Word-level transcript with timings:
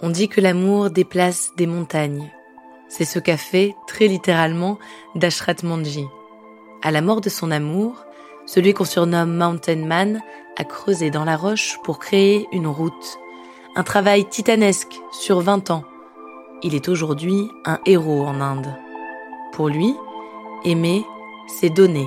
On 0.00 0.10
dit 0.10 0.28
que 0.28 0.40
l'amour 0.40 0.90
déplace 0.90 1.50
des 1.56 1.66
montagnes. 1.66 2.30
C'est 2.88 3.04
ce 3.04 3.18
qu'a 3.18 3.36
fait, 3.36 3.74
très 3.88 4.06
littéralement, 4.06 4.78
Dashrat 5.16 5.56
Manji. 5.64 6.06
À 6.82 6.92
la 6.92 7.02
mort 7.02 7.20
de 7.20 7.28
son 7.28 7.50
amour, 7.50 8.04
celui 8.46 8.74
qu'on 8.74 8.84
surnomme 8.84 9.36
Mountain 9.36 9.84
Man 9.84 10.22
a 10.56 10.62
creusé 10.62 11.10
dans 11.10 11.24
la 11.24 11.36
roche 11.36 11.78
pour 11.82 11.98
créer 11.98 12.46
une 12.52 12.68
route. 12.68 13.18
Un 13.74 13.82
travail 13.82 14.24
titanesque 14.24 15.00
sur 15.10 15.40
20 15.40 15.72
ans. 15.72 15.82
Il 16.62 16.76
est 16.76 16.88
aujourd'hui 16.88 17.50
un 17.64 17.80
héros 17.84 18.24
en 18.24 18.40
Inde. 18.40 18.72
Pour 19.52 19.68
lui, 19.68 19.96
aimer, 20.64 21.04
c'est 21.48 21.70
donner. 21.70 22.06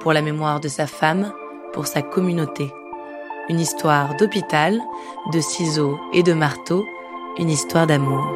Pour 0.00 0.12
la 0.12 0.20
mémoire 0.20 0.60
de 0.60 0.68
sa 0.68 0.86
femme, 0.86 1.32
pour 1.72 1.86
sa 1.86 2.02
communauté. 2.02 2.70
Une 3.48 3.60
histoire 3.60 4.14
d'hôpital, 4.16 4.78
de 5.32 5.40
ciseaux 5.40 5.98
et 6.12 6.22
de 6.22 6.34
marteaux 6.34 6.84
une 7.38 7.50
histoire 7.50 7.86
d'amour. 7.86 8.34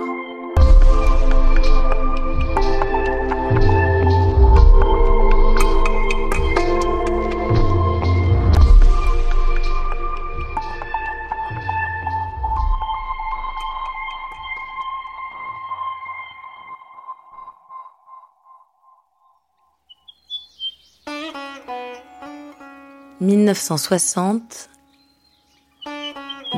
«1960, 23.23 24.69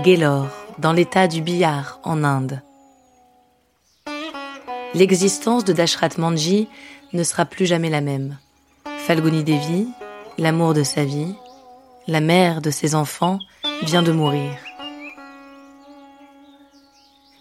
Gaylord 0.02 0.63
dans 0.78 0.92
l'état 0.92 1.28
du 1.28 1.40
Bihar 1.40 2.00
en 2.02 2.24
Inde. 2.24 2.62
L'existence 4.94 5.64
de 5.64 5.72
Dashrat 5.72 6.10
Manji 6.18 6.68
ne 7.12 7.22
sera 7.22 7.44
plus 7.44 7.66
jamais 7.66 7.90
la 7.90 8.00
même. 8.00 8.38
Falguni 8.98 9.44
Devi, 9.44 9.88
l'amour 10.38 10.74
de 10.74 10.82
sa 10.82 11.04
vie, 11.04 11.34
la 12.06 12.20
mère 12.20 12.60
de 12.60 12.70
ses 12.70 12.94
enfants, 12.94 13.38
vient 13.82 14.02
de 14.02 14.12
mourir. 14.12 14.52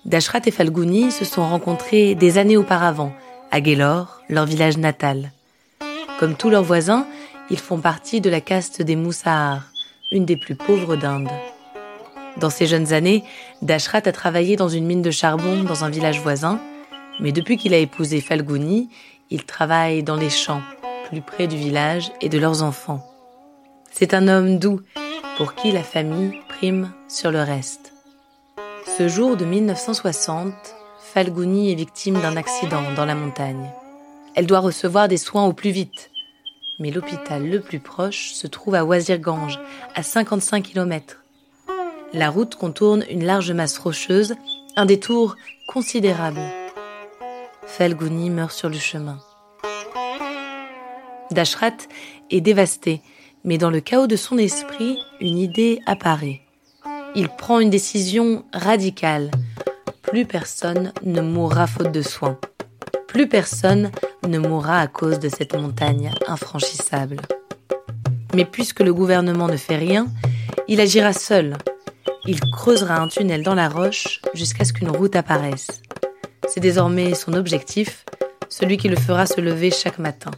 Dashrat 0.06 0.42
et 0.45 0.52
Falguni 0.52 1.12
se 1.12 1.25
sont 1.25 1.47
rencontrés 1.47 2.16
des 2.16 2.38
années 2.38 2.58
auparavant, 2.58 3.14
à 3.52 3.64
Gélor, 3.64 4.22
leur 4.30 4.45
village 4.45 4.78
natal. 4.78 5.31
Comme 6.20 6.36
tous 6.36 6.50
leurs 6.50 6.64
voisins, 6.64 7.08
ils 7.50 7.59
font 7.59 7.80
partie 7.80 8.20
de 8.20 8.30
la 8.30 8.42
caste 8.42 8.81
des 8.81 8.95
Moussahars, 8.95 9.72
une 10.12 10.25
des 10.25 10.38
plus 10.38 10.56
pauvres 10.56 10.95
d'Inde. 10.95 11.30
Dans 12.38 12.50
ses 12.50 12.66
jeunes 12.66 12.94
années, 12.94 13.23
Dashrat 13.62 14.02
a 14.06 14.12
travaillé 14.12 14.56
dans 14.56 14.70
une 14.70 14.86
mine 14.86 15.02
de 15.02 15.12
charbon 15.12 15.64
dans 15.64 15.84
un 15.84 15.89
village 15.89 16.20
voisin, 16.20 16.59
mais 17.20 17.31
depuis 17.31 17.58
qu'il 17.58 17.73
a 17.73 17.78
épousé 17.78 18.22
Falguni, 18.22 18.90
il 19.30 19.45
travaille 19.45 20.03
dans 20.03 20.16
les 20.16 20.30
champs, 20.30 20.62
plus 21.09 21.22
près 21.22 21.48
du 21.48 21.58
village 21.58 22.12
et 22.22 22.30
de 22.30 22.40
leurs 22.40 22.64
enfants. 22.64 23.06
C'est 23.92 24.14
un 24.14 24.28
homme 24.28 24.58
doux, 24.58 24.81
pour 25.38 25.56
qui 25.56 25.72
la 25.72 25.84
famille 25.84 26.40
prime 26.50 26.92
sur 27.08 27.31
le 27.31 27.42
reste. 27.42 27.94
Ce 28.97 29.08
jour 29.08 29.38
de 29.38 29.45
1960, 29.45 30.53
Falguni 31.14 31.72
est 31.72 31.75
victime 31.75 32.20
d'un 32.20 32.38
accident 32.38 32.81
dans 32.95 33.06
la 33.06 33.16
montagne. 33.16 33.72
Elle 34.36 34.47
doit 34.47 34.59
recevoir 34.59 35.08
des 35.08 35.18
soins 35.18 35.45
au 35.45 35.53
plus 35.53 35.70
vite. 35.70 36.09
Mais 36.80 36.90
l'hôpital 36.90 37.47
le 37.47 37.62
plus 37.62 37.80
proche 37.80 38.31
se 38.34 38.47
trouve 38.47 38.73
à 38.73 38.84
Wazirganj, 38.84 39.59
à 39.94 40.02
55 40.02 40.64
km. 40.64 41.23
La 42.14 42.30
route 42.30 42.53
contourne 42.53 43.03
une 43.09 43.25
large 43.25 43.51
masse 43.51 43.79
rocheuse, 43.79 44.35
un 44.75 44.85
détour 44.85 45.35
considérable. 45.68 46.41
Falguni 47.66 48.29
meurt 48.29 48.51
sur 48.51 48.69
le 48.69 48.78
chemin. 48.78 49.18
Dashrat 51.31 51.72
est 52.29 52.41
dévasté, 52.41 53.02
mais 53.44 53.57
dans 53.57 53.72
le 53.72 53.79
chaos 53.79 54.06
de 54.06 54.16
son 54.16 54.38
esprit, 54.38 55.00
une 55.22 55.40
idée 55.40 55.79
apparaît. 55.88 56.41
Il 57.16 57.29
prend 57.29 57.59
une 57.59 57.72
décision 57.72 58.46
radicale. 58.53 59.31
Plus 60.03 60.25
personne 60.25 60.94
ne 61.03 61.22
mourra 61.22 61.66
faute 61.66 61.91
de 61.91 62.03
soins. 62.03 62.38
Plus 63.07 63.28
personne 63.28 63.90
ne 64.28 64.38
mourra 64.38 64.79
à 64.79 64.88
cause 64.88 65.18
de 65.18 65.29
cette 65.29 65.56
montagne 65.56 66.12
infranchissable. 66.28 67.18
Mais 68.35 68.46
puisque 68.46 68.81
le 68.81 68.94
gouvernement 68.94 69.47
ne 69.47 69.57
fait 69.57 69.78
rien, 69.78 70.07
il 70.68 70.79
agira 70.79 71.12
seul, 71.13 71.57
il 72.25 72.39
creusera 72.39 73.00
un 73.00 73.07
tunnel 73.07 73.44
dans 73.44 73.56
la 73.56 73.67
roche 73.67 74.22
jusqu'à 74.34 74.63
ce 74.63 74.73
qu'une 74.73 74.89
route 74.89 75.16
apparaisse. 75.16 75.81
C'est 76.47 76.59
désormais 76.59 77.16
son 77.16 77.34
objectif, 77.34 78.06
celui 78.50 78.78
qui 78.78 78.88
le 78.88 78.95
fera 78.95 79.25
se 79.25 79.41
lever 79.41 79.72
chaque 79.72 80.00
matin. 80.00 80.31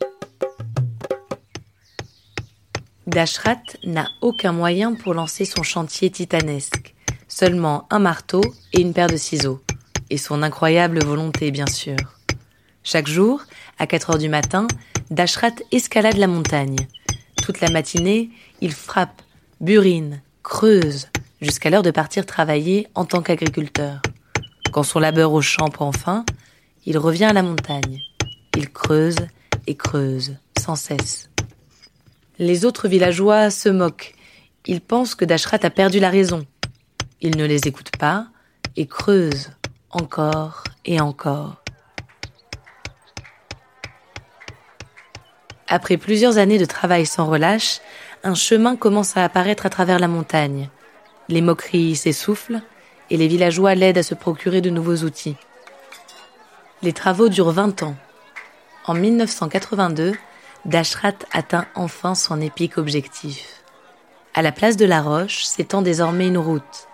Dashrat 3.06 3.62
n'a 3.84 4.07
aucun 4.22 4.51
moyen 4.51 4.94
pour 4.96 5.13
lancer 5.13 5.46
son 5.46 5.62
chantier 5.62 6.09
titanesque, 6.09 6.96
seulement 7.28 7.88
un 7.91 8.00
marteau 8.00 8.41
et 8.73 8.81
une 8.81 8.94
paire 8.94 9.07
de 9.07 9.17
ciseaux, 9.17 9.62
et 10.09 10.17
son 10.17 10.41
incroyable 10.41 11.03
volonté 11.03 11.52
bien 11.52 11.67
sûr. 11.67 11.97
Chaque 12.84 13.07
jour, 13.07 13.41
à 13.78 13.85
4 13.85 14.12
heures 14.12 14.17
du 14.17 14.29
matin, 14.29 14.67
Dashrat 15.12 15.52
escalade 15.72 16.17
la 16.17 16.28
montagne. 16.28 16.88
Toute 17.44 17.62
la 17.62 17.69
matinée, 17.69 18.31
il 18.62 18.73
frappe, 18.73 19.22
burine, 19.62 20.22
creuse, 20.41 21.07
jusqu'à 21.41 21.69
l'heure 21.69 21.84
de 21.84 21.91
partir 21.91 22.25
travailler 22.25 22.88
en 22.96 23.06
tant 23.06 23.22
qu'agriculteur. 23.22 24.01
Quand 24.72 24.84
son 24.84 25.00
labeur 25.00 25.34
au 25.34 25.41
champ 25.41 25.69
prend 25.69 25.91
fin, 25.91 26.25
il 26.85 26.97
revient 26.97 27.25
à 27.25 27.34
la 27.34 27.44
montagne. 27.44 28.01
Il 28.57 28.72
creuse 28.72 29.28
et 29.68 29.75
creuse, 29.75 30.38
sans 30.59 30.75
cesse. 30.75 31.29
Les 32.38 32.66
autres 32.66 32.88
villageois 32.88 33.50
se 33.50 33.69
moquent. 33.69 34.13
Ils 34.66 34.81
pensent 34.81 35.16
que 35.16 35.25
Dashrat 35.25 35.59
a 35.63 35.69
perdu 35.69 36.00
la 36.00 36.09
raison. 36.09 36.46
Il 37.22 37.38
ne 37.38 37.46
les 37.46 37.67
écoute 37.67 37.91
pas 37.97 38.28
et 38.75 38.88
creuse 38.88 39.50
encore 39.96 40.63
et 40.84 41.00
encore. 41.00 41.63
Après 45.67 45.97
plusieurs 45.97 46.38
années 46.38 46.59
de 46.59 46.66
travail 46.66 47.06
sans 47.06 47.25
relâche, 47.25 47.79
un 48.23 48.35
chemin 48.35 48.75
commence 48.75 49.17
à 49.17 49.23
apparaître 49.23 49.66
à 49.66 49.69
travers 49.69 50.00
la 50.00 50.07
montagne. 50.07 50.69
Les 51.28 51.41
moqueries 51.41 51.96
s'essoufflent 51.96 52.62
et 53.09 53.18
les 53.18 53.28
villageois 53.28 53.75
l'aident 53.75 53.97
à 53.97 54.03
se 54.03 54.16
procurer 54.16 54.62
de 54.62 54.69
nouveaux 54.69 54.97
outils. 54.97 55.36
Les 56.81 56.94
travaux 56.94 57.30
durent 57.30 57.52
20 57.52 57.84
ans. 57.84 57.96
En 58.86 58.94
1982, 58.94 60.14
Dashrat 60.66 61.14
atteint 61.31 61.66
enfin 61.75 62.16
son 62.16 62.41
épique 62.41 62.78
objectif. 62.78 63.64
À 64.34 64.41
la 64.41 64.52
place 64.52 64.78
de 64.78 64.85
la 64.85 65.02
roche 65.02 65.44
s'étend 65.46 65.81
désormais 65.81 66.28
une 66.28 66.38
route, 66.38 66.88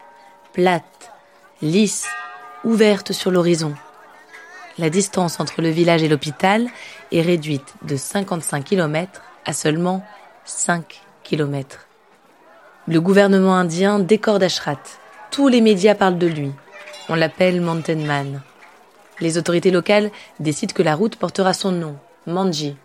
plate, 0.53 1.11
lisse, 1.61 2.07
ouverte 2.63 3.11
sur 3.11 3.31
l'horizon. 3.31 3.73
La 4.77 4.89
distance 4.89 5.39
entre 5.39 5.61
le 5.61 5.69
village 5.69 6.03
et 6.03 6.07
l'hôpital 6.07 6.67
est 7.11 7.21
réduite 7.21 7.73
de 7.81 7.97
55 7.97 8.63
km 8.63 9.21
à 9.45 9.53
seulement 9.53 10.05
5 10.45 11.01
km. 11.23 11.87
Le 12.87 12.99
gouvernement 12.99 13.55
indien 13.55 13.99
décore 13.99 14.39
Dashrat. 14.39 14.81
Tous 15.29 15.47
les 15.47 15.61
médias 15.61 15.93
parlent 15.93 16.17
de 16.17 16.25
lui. 16.25 16.51
On 17.09 17.15
l'appelle 17.15 17.61
Mountain 17.61 18.07
Man. 18.07 18.41
Les 19.19 19.37
autorités 19.37 19.69
locales 19.69 20.09
décident 20.39 20.73
que 20.73 20.81
la 20.81 20.95
route 20.95 21.15
portera 21.15 21.53
son 21.53 21.71
nom, 21.71 21.95
Manji. 22.25 22.75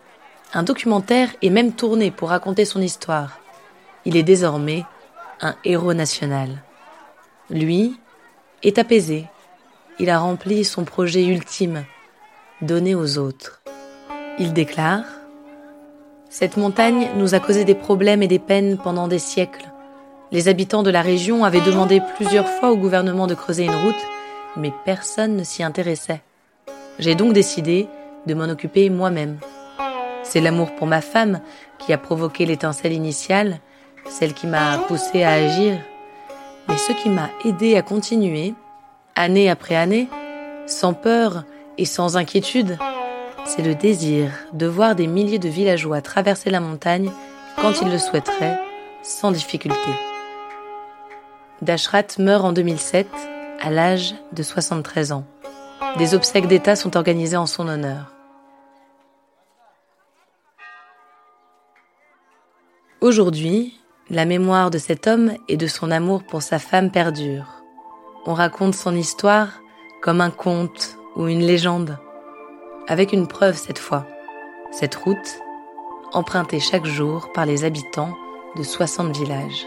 Un 0.53 0.65
documentaire 0.65 1.30
est 1.41 1.48
même 1.48 1.72
tourné 1.72 2.10
pour 2.10 2.28
raconter 2.28 2.66
son 2.66 2.82
histoire. 2.82 3.38
Il 4.04 4.18
est 4.18 4.22
désormais 4.22 4.84
un 5.41 5.56
héros 5.65 5.94
national. 5.94 6.62
Lui 7.48 7.98
est 8.62 8.78
apaisé. 8.78 9.24
Il 9.98 10.10
a 10.10 10.18
rempli 10.18 10.66
son 10.66 10.84
projet 10.84 11.24
ultime, 11.24 11.84
donner 12.60 12.94
aux 12.94 13.16
autres. 13.16 13.62
Il 14.38 14.53
déclare 14.53 15.04
Cette 16.28 16.59
montagne 16.59 17.09
nous 17.16 17.34
a 17.34 17.41
causé 17.41 17.65
des 17.65 17.74
problèmes 17.74 18.22
et 18.22 18.28
des 18.28 18.38
peines 18.38 18.76
pendant 18.76 19.09
des 19.09 19.18
siècles. 19.18 19.71
Les 20.32 20.48
habitants 20.48 20.82
de 20.82 20.90
la 20.90 21.02
région 21.02 21.44
avaient 21.44 21.60
demandé 21.60 22.02
plusieurs 22.16 22.48
fois 22.48 22.72
au 22.72 22.76
gouvernement 22.76 23.28
de 23.28 23.34
creuser 23.34 23.64
une 23.64 23.76
route, 23.76 23.94
mais 24.56 24.72
personne 24.84 25.36
ne 25.36 25.44
s'y 25.44 25.62
intéressait. 25.62 26.22
J'ai 26.98 27.14
donc 27.14 27.32
décidé 27.32 27.86
de 28.26 28.34
m'en 28.34 28.48
occuper 28.48 28.90
moi-même. 28.90 29.38
C'est 30.24 30.40
l'amour 30.40 30.74
pour 30.74 30.88
ma 30.88 31.00
femme 31.00 31.40
qui 31.78 31.92
a 31.92 31.98
provoqué 31.98 32.44
l'étincelle 32.44 32.92
initiale, 32.92 33.60
celle 34.08 34.34
qui 34.34 34.48
m'a 34.48 34.78
poussé 34.88 35.22
à 35.22 35.32
agir. 35.32 35.78
Mais 36.68 36.76
ce 36.76 36.92
qui 36.92 37.08
m'a 37.08 37.30
aidé 37.44 37.76
à 37.76 37.82
continuer, 37.82 38.54
année 39.14 39.48
après 39.48 39.76
année, 39.76 40.08
sans 40.66 40.94
peur 40.94 41.44
et 41.78 41.84
sans 41.84 42.16
inquiétude, 42.16 42.78
c'est 43.44 43.62
le 43.62 43.76
désir 43.76 44.30
de 44.52 44.66
voir 44.66 44.96
des 44.96 45.06
milliers 45.06 45.38
de 45.38 45.48
villageois 45.48 46.00
traverser 46.00 46.50
la 46.50 46.58
montagne 46.58 47.12
quand 47.60 47.80
ils 47.80 47.90
le 47.90 47.98
souhaiteraient, 47.98 48.58
sans 49.02 49.30
difficulté. 49.30 49.90
Dashrat 51.62 52.18
meurt 52.18 52.44
en 52.44 52.53
2007 52.53 53.06
à 53.60 53.70
l'âge 53.70 54.14
de 54.32 54.42
73 54.42 55.12
ans. 55.12 55.24
Des 55.97 56.14
obsèques 56.14 56.48
d'État 56.48 56.76
sont 56.76 56.98
organisées 56.98 57.38
en 57.38 57.47
son 57.47 57.66
honneur. 57.66 58.12
Aujourd'hui, 63.00 63.80
la 64.10 64.26
mémoire 64.26 64.70
de 64.70 64.76
cet 64.76 65.06
homme 65.06 65.32
et 65.48 65.56
de 65.56 65.66
son 65.66 65.91
amour 65.91 66.24
pour 66.24 66.42
sa 66.42 66.58
femme 66.58 66.91
perdure. 66.91 67.62
On 68.26 68.34
raconte 68.34 68.74
son 68.74 68.94
histoire 68.94 69.48
comme 70.02 70.20
un 70.20 70.30
conte 70.30 70.98
ou 71.16 71.26
une 71.26 71.41
légende, 71.41 71.98
avec 72.86 73.14
une 73.14 73.26
preuve 73.26 73.56
cette 73.56 73.78
fois. 73.78 74.06
Cette 74.72 74.94
route, 74.94 75.41
empruntée 76.12 76.60
chaque 76.60 76.84
jour 76.84 77.32
par 77.32 77.47
les 77.47 77.64
habitants 77.64 78.14
de 78.56 78.62
60 78.62 79.16
villages. 79.16 79.66